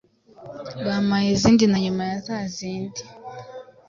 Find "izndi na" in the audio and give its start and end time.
1.35-1.77